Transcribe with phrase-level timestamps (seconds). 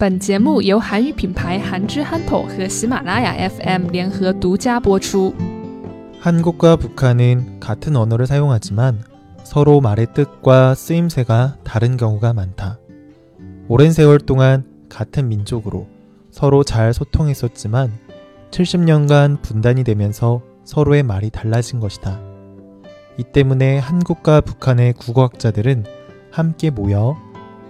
[0.00, 5.34] 本节目由韩语品牌韩之憨头和喜马拉雅 FM 联合独家播出。
[6.20, 9.02] 한국과 북한은 같은 언어를 사용하지만
[9.44, 12.78] 서로 말의 뜻과 쓰임새가 다른 경우가 많다.
[13.68, 15.86] 오랜 세월 동안 같은 민족으로
[16.30, 17.92] 서로 잘 소통했었지만
[18.52, 22.18] 70년간 분단이 되면서 서로의 말이 달라진 것이다.
[23.18, 25.84] 이 때문에 한국과 북한의 국어학자들은
[26.30, 27.18] 함께 모여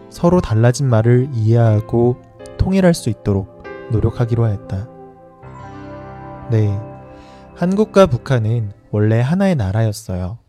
[0.09, 2.17] 서로 달라진 말을 이해하고
[2.57, 4.87] 통일할 수 있도록 노력하기로 하였다.
[6.51, 6.79] 네.
[7.55, 10.39] 한국과 북한은 원래 하나의 나라였어요.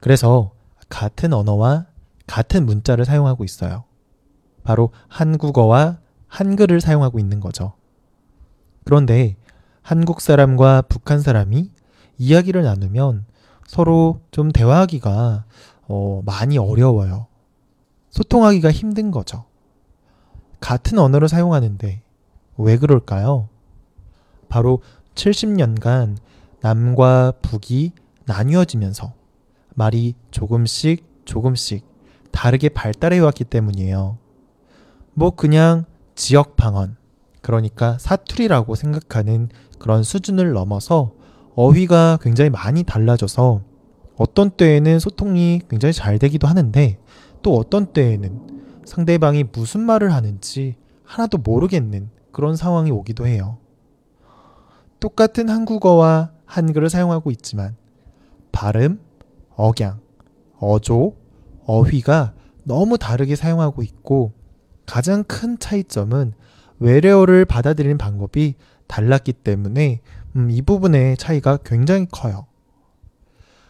[0.00, 0.52] 그래서
[0.88, 1.86] 같은 언어와
[2.26, 3.84] 같은 문자를 사용하고 있어요.
[4.62, 5.98] 바로 한국어와
[6.28, 7.74] 한글을 사용하고 있는 거죠.
[8.84, 9.36] 그런데
[9.82, 11.70] 한국 사람과 북한 사람이
[12.18, 13.24] 이야기를 나누면
[13.66, 15.44] 서로 좀 대화하기가
[15.88, 17.26] 어, 많이 어려워요.
[18.10, 19.44] 소통하기가 힘든 거죠.
[20.60, 22.02] 같은 언어를 사용하는데
[22.58, 23.48] 왜 그럴까요?
[24.48, 24.82] 바로
[25.14, 26.16] 70년간
[26.60, 27.92] 남과 북이
[28.26, 29.12] 나뉘어지면서
[29.74, 31.86] 말이 조금씩 조금씩
[32.30, 34.18] 다르게 발달해 왔기 때문이에요.
[35.14, 35.84] 뭐 그냥
[36.14, 36.96] 지역 방언,
[37.40, 41.12] 그러니까 사투리라고 생각하는 그런 수준을 넘어서
[41.54, 43.62] 어휘가 굉장히 많이 달라져서
[44.16, 46.98] 어떤 때에는 소통이 굉장히 잘 되기도 하는데
[47.42, 53.58] 또 어떤 때에는 상대방이 무슨 말을 하는지 하나도 모르겠는 그런 상황이 오기도 해요.
[54.98, 57.76] 똑같은 한국어와 한글을 사용하고 있지만
[58.52, 59.00] 발음,
[59.56, 60.00] 억양,
[60.58, 61.16] 어조,
[61.64, 64.32] 어휘가 너무 다르게 사용하고 있고
[64.86, 66.34] 가장 큰 차이점은
[66.78, 68.54] 외래어를 받아들이는 방법이
[68.86, 70.00] 달랐기 때문에
[70.36, 72.46] 음, 이 부분의 차이가 굉장히 커요.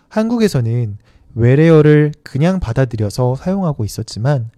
[0.09, 0.99] 한국에서는
[1.35, 4.51] 외래어를 그냥 받아들여서 사용하고 있었지만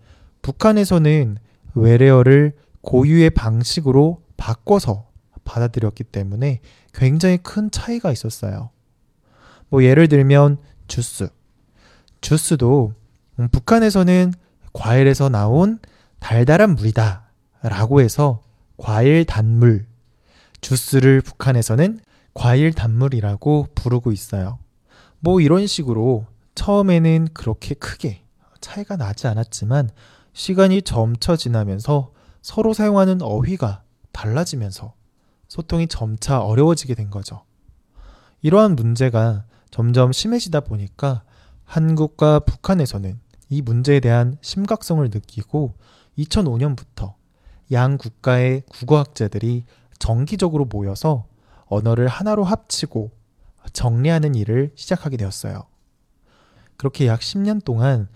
[0.42, 1.38] 북한에서는
[1.74, 5.08] 외래어를 고유의 방식으로 바꿔서
[5.44, 6.60] 받아들였기 때문에
[6.92, 8.70] 굉장히 큰 차이가 있었어요.
[9.68, 11.28] 뭐 예를 들면 주스.
[12.20, 12.92] 주스도
[13.38, 14.32] 음, 북한에서는
[14.72, 15.78] 과일에서 나온
[16.18, 17.30] 달달한 물이다
[17.62, 18.42] 라고 해서
[18.76, 19.86] 과일 단물.
[20.60, 22.00] 주스를 북한에서는
[22.34, 24.58] 과일 단물이라고 부르고 있어요.
[25.18, 26.26] 뭐 이런 식으로
[26.62, 28.22] 처음에는 그렇게 크게
[28.60, 29.90] 차이가 나지 않았지만
[30.32, 34.94] 시간이 점차 지나면서 서로 사용하는 어휘가 달라지면서
[35.48, 37.42] 소통이 점차 어려워지게 된 거죠.
[38.42, 41.24] 이러한 문제가 점점 심해지다 보니까
[41.64, 43.18] 한국과 북한에서는
[43.48, 45.74] 이 문제에 대한 심각성을 느끼고
[46.16, 47.14] 2005년부터
[47.72, 49.64] 양 국가의 국어학자들이
[49.98, 51.26] 정기적으로 모여서
[51.66, 53.10] 언어를 하나로 합치고
[53.72, 55.71] 정리하는 일을 시작하게 되었어요.
[56.82, 58.08] 그렇게 약 10년 동안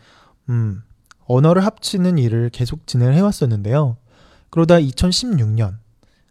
[0.48, 0.82] 음,
[1.26, 3.96] 언어를 합치는 일을 계속 진행을 해왔었는데요.
[4.50, 5.76] 그러다 2016년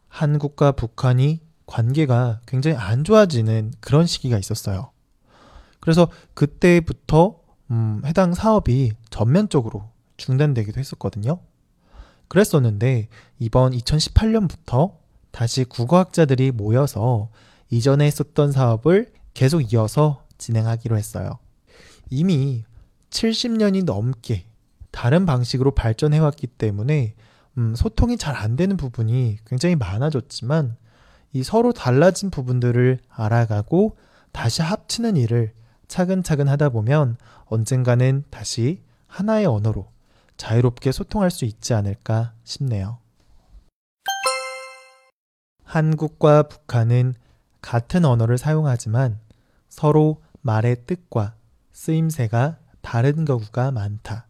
[0.10, 4.92] 한국과 북한이 관계가 굉장히 안 좋아지는 그런 시기가 있었어요.
[5.80, 7.40] 그래서 그때부터
[7.72, 9.88] 음, 해당 사업이 전면적으로
[10.18, 11.40] 중단되기도 했었거든요.
[12.28, 13.08] 그랬었는데
[13.40, 14.96] 이번 2018년부터
[15.32, 17.30] 다시 국어학자들이 모여서
[17.70, 21.40] 이전에 했었던 사업을 계속 이어서 진행하기로 했어요.
[22.10, 22.64] 이미
[23.10, 24.46] 70년이 넘게
[24.92, 27.16] 다른 방식으로 발전해왔기 때문에
[27.58, 30.76] 음, 소통이 잘 안 되는 부분이 굉장히 많아졌지만
[31.34, 33.98] 이 서로 달라진 부분들을 알아가고
[34.32, 35.54] 다시 합치는 일을
[35.88, 39.88] 차근차근 하다 보면 언젠가는 다시 하나의 언어로
[40.38, 43.00] 자유롭게 소통할 수 있지 않을까 싶네요.
[45.64, 47.16] 한국과 북한은
[47.62, 49.20] 같은 언어를 사용하지만
[49.70, 51.36] 서로 말의 뜻과
[51.76, 54.30] 쓰임새가 다른 경우가 많다.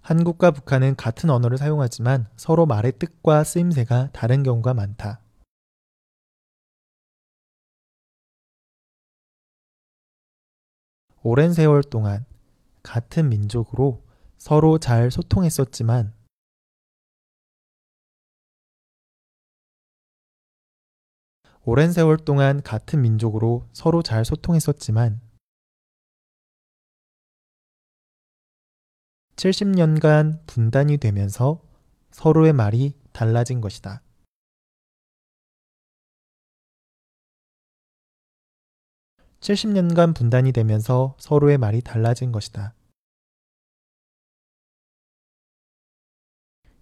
[0.00, 5.20] 한국과 북한은 같은 언어를 사용하지만 서로 말의 뜻과 쓰임새가 다른 경우가 많다.
[11.22, 12.24] 오랜 세월 동안
[12.82, 14.02] 같은 민족으로
[14.38, 16.13] 서로 잘 소통했었지만
[21.66, 25.22] 오랜 세월 동안 같은 민족으로 서로 잘 소통했었지만
[29.36, 31.62] 70년간 분단이 되면서
[32.10, 34.02] 서로의 말이 달라진 것이다.
[39.40, 42.74] (70년간) 분단이 되면서 서로의 말이 달라진 것이다.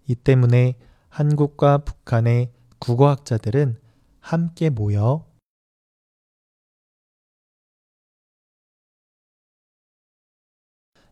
[0.08, 0.76] 이 때문에
[1.08, 3.81] 한국과 북한의 국어학자들은
[4.22, 5.28] 함께 모여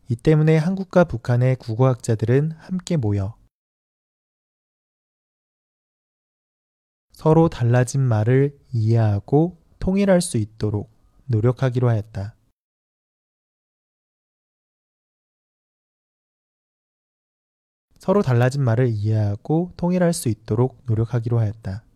[0.07, 3.37] 이 때문에 한국과 북한의 국어학자들은 함께 모여
[7.11, 10.89] 서로 달라진 말을 이해하고 통일할 수 있도록
[11.25, 12.35] 노력하기로 하였다.
[17.99, 21.90] 서로 달라진 말을 이해하고 통일할 수 있도록 노력하기로 하였다.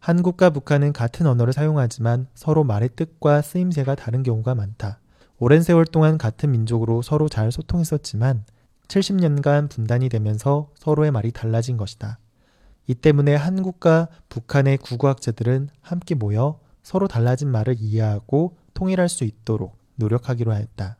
[0.00, 4.98] 한국과 북한은 같은 언어를 사용하지만 서로 말의 뜻과 쓰임새가 다른 경우가 많다.
[5.38, 8.44] 오랜 세월 동안 같은 민족으로 서로 잘 소통했었지만
[8.88, 12.18] 70년간 분단이 되면서 서로의 말이 달라진 것이다.
[12.86, 20.50] 이 때문에 한국과 북한의 국어학자들은 함께 모여 서로 달라진 말을 이해하고 통일할 수 있도록 노력하기로
[20.50, 20.96] 하였다.